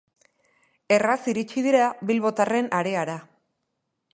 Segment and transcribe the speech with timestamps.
[0.95, 3.19] Erraz iritsi dira bilbotarren areara.